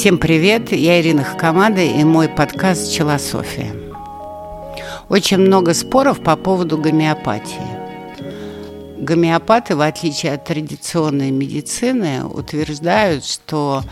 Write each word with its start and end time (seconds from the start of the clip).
Всем 0.00 0.16
привет, 0.16 0.72
я 0.72 0.98
Ирина 0.98 1.22
Хакамада 1.24 1.82
и 1.82 2.04
мой 2.04 2.26
подкаст 2.26 2.90
«Челософия». 2.90 3.70
Очень 5.10 5.36
много 5.36 5.74
споров 5.74 6.22
по 6.22 6.36
поводу 6.36 6.78
гомеопатии. 6.78 7.60
Гомеопаты, 8.96 9.76
в 9.76 9.82
отличие 9.82 10.32
от 10.32 10.46
традиционной 10.46 11.30
медицины, 11.30 12.24
утверждают, 12.24 13.26
что 13.26 13.82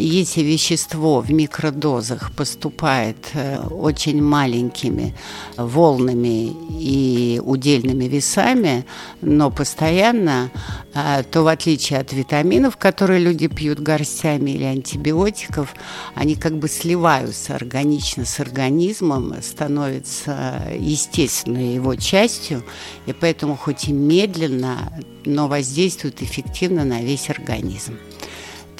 если 0.00 0.42
вещество 0.42 1.20
в 1.20 1.30
микродозах 1.30 2.32
поступает 2.32 3.16
э, 3.34 3.58
очень 3.58 4.22
маленькими 4.22 5.14
волнами 5.56 6.52
и 6.78 7.40
удельными 7.44 8.04
весами, 8.04 8.84
но 9.20 9.50
постоянно, 9.50 10.50
э, 10.94 11.22
то 11.30 11.42
в 11.42 11.48
отличие 11.48 11.98
от 11.98 12.12
витаминов, 12.12 12.76
которые 12.76 13.20
люди 13.20 13.46
пьют 13.46 13.80
горстями 13.80 14.52
или 14.52 14.64
антибиотиков, 14.64 15.74
они 16.14 16.34
как 16.34 16.58
бы 16.58 16.68
сливаются 16.68 17.54
органично 17.54 18.24
с 18.24 18.40
организмом, 18.40 19.34
становятся 19.42 20.62
естественной 20.78 21.74
его 21.74 21.94
частью, 21.94 22.64
и 23.06 23.12
поэтому 23.12 23.56
хоть 23.56 23.88
и 23.88 23.92
медленно, 23.92 24.92
но 25.24 25.48
воздействуют 25.48 26.22
эффективно 26.22 26.84
на 26.84 27.02
весь 27.02 27.30
организм. 27.30 27.96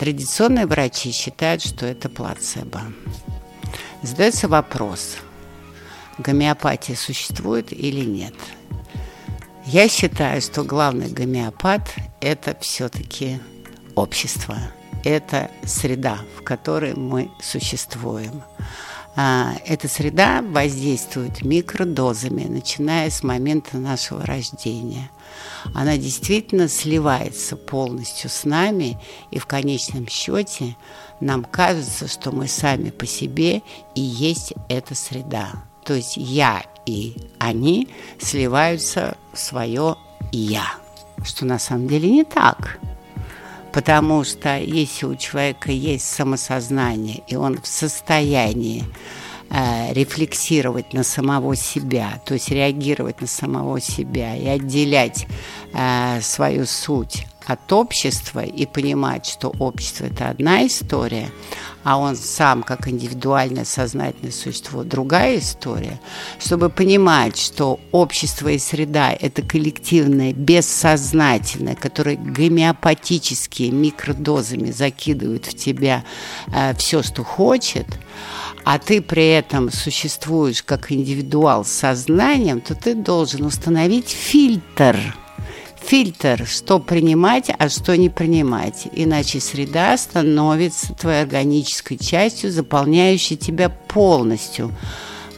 Традиционные 0.01 0.65
врачи 0.65 1.13
считают, 1.13 1.61
что 1.61 1.85
это 1.85 2.09
плацебо. 2.09 2.81
Задается 4.01 4.49
вопрос, 4.49 5.19
гомеопатия 6.17 6.97
существует 6.97 7.71
или 7.71 8.07
нет. 8.07 8.33
Я 9.67 9.91
считаю, 9.91 10.41
что 10.41 10.65
главный 10.65 11.11
гомеопат– 11.11 11.95
это 12.23 12.57
все-таки 12.63 13.41
общество. 13.95 14.57
Это 15.05 15.51
среда, 15.67 16.21
в 16.39 16.45
которой 16.45 16.95
мы 16.95 17.31
существуем. 17.39 18.43
А, 19.23 19.57
эта 19.67 19.87
среда 19.87 20.41
воздействует 20.41 21.43
микродозами, 21.43 22.45
начиная 22.45 23.11
с 23.11 23.23
момента 23.23 23.77
нашего 23.77 24.25
рождения. 24.25 25.11
Она 25.75 25.99
действительно 25.99 26.69
сливается 26.69 27.57
полностью 27.57 28.31
с 28.31 28.45
нами, 28.45 28.99
и 29.31 29.39
в 29.39 29.45
конечном 29.45 30.09
счете 30.09 30.75
нам 31.21 31.45
кажется, 31.45 32.09
что 32.09 32.33
мы 32.33 32.49
сами 32.49 32.89
по 32.89 33.05
себе 33.05 33.61
и 33.95 34.01
есть 34.01 34.55
эта 34.71 34.95
среда. 34.95 35.51
То 35.85 35.93
есть 35.93 36.17
я 36.17 36.63
и 36.87 37.15
они 37.39 37.89
сливаются 38.19 39.19
в 39.35 39.39
свое 39.39 39.97
«я», 40.33 40.65
что 41.25 41.45
на 41.45 41.59
самом 41.59 41.89
деле 41.89 42.11
не 42.11 42.25
так. 42.25 42.79
Потому 43.73 44.25
что 44.25 44.59
если 44.59 45.07
у 45.07 45.15
человека 45.15 45.71
есть 45.71 46.07
самосознание, 46.07 47.23
и 47.29 47.37
он 47.37 47.61
в 47.61 47.67
состоянии 47.67 48.85
э, 49.51 49.93
рефлексировать 49.93 50.93
на 50.93 51.03
самого 51.03 51.57
себя, 51.57 52.21
то 52.25 52.35
есть 52.35 52.51
реагировать 52.51 53.21
на 53.21 53.27
самого 53.27 53.81
себя 53.81 54.37
и 54.37 54.47
отделять 54.47 55.27
э, 55.73 56.21
свою 56.23 56.67
суть 56.67 57.27
от 57.47 57.73
общества 57.73 58.45
и 58.45 58.67
понимать, 58.67 59.27
что 59.27 59.53
общество 59.59 60.07
это 60.07 60.29
одна 60.29 60.67
история, 60.67 61.31
а 61.83 61.97
он 61.97 62.15
сам 62.15 62.63
как 62.63 62.89
индивидуальное 62.89 63.65
сознательное 63.65 64.33
существо 64.33 64.85
другая 64.85 65.39
история, 65.39 66.01
чтобы 66.39 66.69
понимать, 66.69 67.37
что 67.37 67.81
общество 67.91 68.49
и 68.49 68.59
среда 68.59 69.13
это 69.13 69.43
коллективное, 69.43 70.33
бессознательное, 70.33 71.75
которое 71.75 72.17
гомеопатическими 72.17 73.71
микродозами 73.71 74.71
закидывает 74.71 75.47
в 75.47 75.57
тебя 75.57 76.05
э, 76.55 76.75
все, 76.75 77.03
что 77.03 77.25
хочет, 77.25 77.87
а 78.65 78.79
ты 78.79 79.03
при 79.03 79.29
этом 79.29 79.71
существуешь 79.71 80.63
как 80.63 80.93
индивидуал 80.93 81.65
с 81.65 81.71
сознанием, 81.71 82.61
то 82.61 82.75
ты 82.75 82.95
должен 82.95 83.45
установить 83.45 84.09
фильтр– 84.09 84.97
фильтр, 85.91 86.47
что 86.47 86.79
принимать, 86.79 87.51
а 87.59 87.69
что 87.69 87.97
не 87.97 88.09
принимать. 88.09 88.87
Иначе 88.93 89.41
среда 89.41 89.97
становится 89.97 90.95
твоей 90.95 91.23
органической 91.23 91.97
частью, 91.97 92.51
заполняющей 92.51 93.37
тебя 93.37 93.69
полностью, 93.69 94.73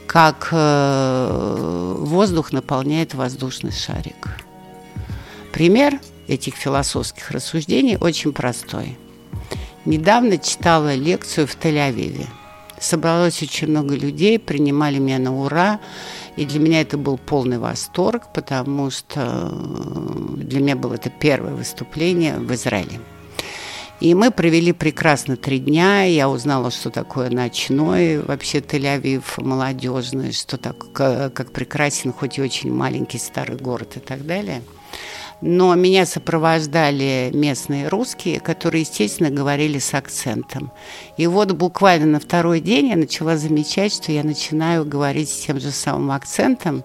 как 0.07 0.49
э, 0.53 1.97
воздух 1.99 2.53
наполняет 2.53 3.15
воздушный 3.15 3.73
шарик. 3.73 4.45
Пример 5.53 5.99
этих 6.29 6.55
философских 6.55 7.31
рассуждений 7.31 7.97
очень 7.97 8.33
простой. 8.33 8.99
Недавно 9.85 10.39
читала 10.39 10.95
лекцию 10.95 11.47
в 11.47 11.57
Тель-Авиве. 11.57 12.27
Собралось 12.83 13.41
очень 13.41 13.69
много 13.69 13.95
людей, 13.95 14.41
принимали 14.41 14.99
меня 14.99 15.21
на 15.21 15.33
ура. 15.33 15.79
И 16.37 16.45
для 16.45 16.59
меня 16.59 16.81
это 16.81 16.99
был 16.99 17.17
полный 17.17 17.59
восторг, 17.59 18.33
потому 18.35 18.91
что 18.91 19.53
э, 19.53 20.43
для 20.43 20.61
меня 20.61 20.75
было 20.75 20.95
это 20.95 21.09
первое 21.09 21.55
выступление 21.55 22.39
в 22.39 22.53
Израиле. 22.55 23.01
И 24.01 24.17
мы 24.17 24.33
провели 24.33 24.73
прекрасно 24.73 25.37
три 25.37 25.61
дня. 25.61 26.03
Я 26.03 26.29
узнала, 26.29 26.73
что 26.73 26.91
такое 26.91 27.31
ночной 27.31 28.19
вообще 28.19 28.59
Тель-Авив 28.59 29.23
молодежный, 29.37 30.33
что 30.33 30.57
так, 30.57 30.93
как 30.93 31.53
прекрасен, 31.53 32.13
хоть 32.13 32.39
и 32.39 32.43
очень 32.43 32.73
маленький 32.73 33.19
старый 33.19 33.59
город 33.59 33.97
и 33.97 34.01
так 34.01 34.27
далее– 34.27 34.61
но 35.43 35.75
меня 35.75 36.07
сопровождали 36.07 37.31
местные 37.35 37.89
русские, 37.89 38.41
которые, 38.41 38.83
естественно, 38.83 39.29
говорили 39.29 39.79
с 39.79 39.93
акцентом. 39.93 40.73
И 41.17 41.27
вот 41.27 41.51
буквально 41.53 42.07
на 42.07 42.21
второй 42.21 42.61
день 42.61 42.89
я 42.89 42.97
начала 42.97 43.37
замечать, 43.37 43.93
что 43.93 44.13
я 44.13 44.23
начинаю 44.23 44.85
говорить 44.85 45.29
с 45.29 45.45
тем 45.45 45.61
же 45.61 45.73
самым 45.73 46.13
акцентом. 46.13 46.85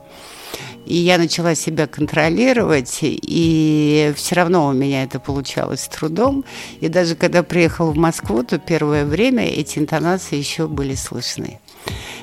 И 0.85 0.95
я 0.95 1.17
начала 1.17 1.53
себя 1.53 1.85
контролировать, 1.85 2.99
и 3.01 4.13
все 4.15 4.35
равно 4.35 4.67
у 4.67 4.71
меня 4.71 5.03
это 5.03 5.19
получалось 5.19 5.81
с 5.81 5.87
трудом. 5.89 6.45
И 6.79 6.87
даже 6.87 7.15
когда 7.15 7.43
приехала 7.43 7.91
в 7.91 7.97
Москву, 7.97 8.41
то 8.43 8.57
первое 8.57 9.05
время 9.05 9.45
эти 9.45 9.77
интонации 9.77 10.37
еще 10.37 10.67
были 10.67 10.95
слышны. 10.95 11.59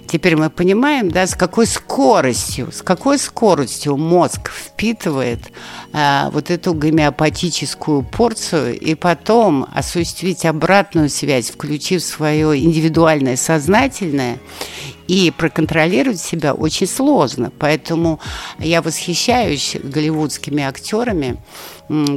Теперь 0.06 0.36
мы 0.36 0.50
понимаем, 0.50 1.10
да, 1.10 1.26
с 1.26 1.34
какой 1.34 1.66
скоростью, 1.66 2.70
с 2.72 2.82
какой 2.82 3.18
скоростью 3.18 3.96
мозг 3.96 4.50
впитывает 4.50 5.40
а, 5.92 6.30
вот 6.30 6.50
эту 6.50 6.74
гомеопатическую 6.74 8.02
порцию 8.02 8.78
и 8.78 8.94
потом 8.94 9.66
осуществить 9.74 10.44
обратную 10.44 11.08
связь, 11.08 11.50
включив 11.50 12.02
свое 12.02 12.58
индивидуальное 12.62 13.36
сознательное 13.36 14.38
и 15.08 15.32
проконтролировать 15.36 16.20
себя 16.20 16.54
очень 16.54 16.86
сложно. 16.86 17.52
Поэтому 17.58 18.20
я 18.58 18.82
восхищаюсь 18.82 19.76
голливудскими 19.82 20.62
актерами, 20.62 21.36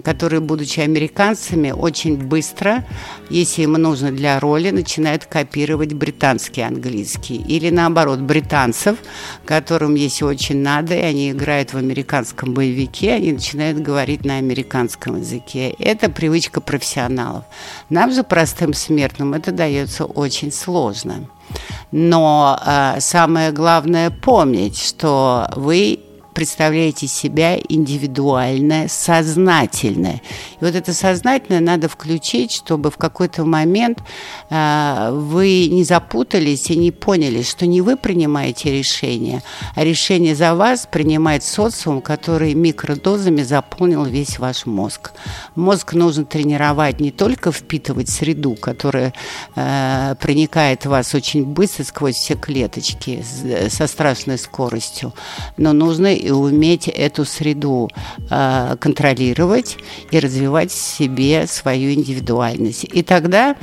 которые, 0.03 0.40
будучи 0.40 0.80
американцами, 0.80 1.72
очень 1.72 2.16
быстро, 2.18 2.86
если 3.30 3.64
им 3.64 3.74
нужно 3.74 4.12
для 4.12 4.40
роли, 4.40 4.70
начинают 4.72 5.26
копировать 5.26 5.94
британский 5.94 6.62
английский. 6.62 7.36
Или 7.36 7.70
наоборот, 7.70 8.20
британцев, 8.20 8.97
которым, 9.46 9.96
если 9.96 10.24
очень 10.24 10.58
надо, 10.62 10.96
и 10.96 11.02
они 11.02 11.31
играют 11.31 11.74
в 11.74 11.78
американском 11.78 12.53
боевике, 12.53 13.14
они 13.14 13.34
начинают 13.34 13.80
говорить 13.80 14.24
на 14.24 14.38
американском 14.38 15.20
языке. 15.20 15.76
Это 15.80 16.09
привычка 16.09 16.62
профессионалов. 16.62 17.44
Нам 17.90 18.14
же, 18.14 18.24
простым 18.24 18.74
смертным, 18.74 19.34
это 19.34 19.52
дается 19.52 20.06
очень 20.06 20.52
сложно. 20.52 21.28
Но 21.92 22.59
э, 22.66 23.00
самое 23.00 23.52
главное 23.52 24.09
помнить, 24.09 24.78
что 24.78 25.48
вы 25.56 26.00
представляете 26.38 27.08
себя 27.08 27.58
индивидуальное, 27.67 28.88
сознательное. 28.90 30.22
И 30.61 30.66
вот 30.66 30.76
это 30.76 30.94
сознательное 30.94 31.61
надо 31.61 31.90
включить, 31.90 32.52
чтобы 32.52 32.91
в 32.91 32.97
какой-то 32.97 33.44
момент 33.44 34.03
э, 34.52 35.09
вы 35.14 35.66
не 35.66 35.84
запутались 35.84 36.70
и 36.70 36.76
не 36.76 36.91
поняли, 36.91 37.41
что 37.41 37.66
не 37.66 37.82
вы 37.82 37.97
принимаете 37.97 38.72
решение, 38.72 39.41
а 39.73 39.84
решение 39.84 40.35
за 40.35 40.53
вас 40.53 40.88
принимает 40.91 41.44
социум, 41.44 42.02
который 42.02 42.53
микродозами 42.53 43.41
заполнил 43.41 44.06
весь 44.06 44.38
ваш 44.38 44.67
мозг. 44.67 45.14
Мозг 45.56 45.94
нужно 45.94 46.23
тренировать 46.23 47.00
не 47.00 47.09
только 47.09 47.52
впитывать 47.52 48.09
среду, 48.09 48.53
которая 48.53 49.11
э, 49.56 50.14
проникает 50.22 50.85
в 50.85 50.90
вас 50.90 51.16
очень 51.16 51.46
быстро 51.46 51.84
сквозь 51.84 52.14
все 52.17 52.35
клеточки 52.35 53.26
со 53.70 53.88
страшной 53.88 54.38
скоростью, 54.38 55.16
но 55.58 55.73
нужно 55.73 56.27
и 56.28 56.32
уметь 56.32 56.88
эту 56.88 57.26
среду 57.26 57.90
э, 58.29 58.76
контролировать 58.79 59.78
и 60.12 60.20
развивать 60.20 60.72
в 60.72 60.76
себе 60.76 61.47
свою 61.47 61.94
индивидуальность. 61.94 62.84
И 62.84 63.02
тогда 63.02 63.56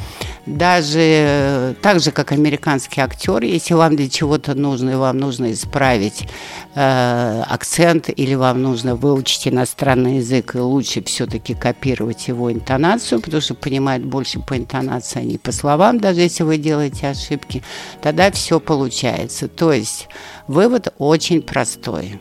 даже 0.46 1.76
так 1.82 2.00
же, 2.00 2.10
как 2.10 2.32
американский 2.32 3.00
актер, 3.00 3.42
если 3.42 3.74
вам 3.74 3.96
для 3.96 4.08
чего-то 4.08 4.54
нужно, 4.54 4.90
и 4.90 4.94
вам 4.94 5.18
нужно 5.18 5.52
исправить 5.52 6.26
э, 6.74 7.42
акцент, 7.46 8.08
или 8.08 8.34
вам 8.34 8.62
нужно 8.62 8.96
выучить 8.96 9.48
иностранный 9.48 10.16
язык, 10.16 10.54
и 10.54 10.58
лучше 10.58 11.02
все-таки 11.04 11.54
копировать 11.54 12.28
его 12.28 12.50
интонацию, 12.50 13.20
потому 13.20 13.42
что 13.42 13.54
понимает 13.54 14.04
больше 14.04 14.40
по 14.40 14.56
интонации, 14.56 15.20
а 15.20 15.22
не 15.22 15.38
по 15.38 15.52
словам, 15.52 16.00
даже 16.00 16.20
если 16.20 16.44
вы 16.44 16.56
делаете 16.56 17.08
ошибки, 17.08 17.62
тогда 18.02 18.30
все 18.30 18.58
получается. 18.58 19.48
То 19.48 19.72
есть 19.72 20.08
вывод 20.46 20.94
очень 20.98 21.42
простой. 21.42 22.20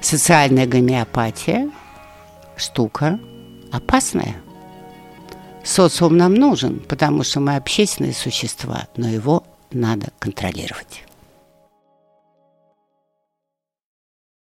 Социальная 0.00 0.66
гомеопатия– 0.66 1.70
штука 2.56 3.18
опасная– 3.72 4.36
Социум 5.68 6.16
нам 6.16 6.32
нужен, 6.32 6.80
потому 6.80 7.24
что 7.24 7.40
мы 7.40 7.56
общественные 7.56 8.14
существа, 8.14 8.88
но 8.96 9.06
его 9.06 9.44
надо 9.70 10.08
контролировать. 10.18 11.02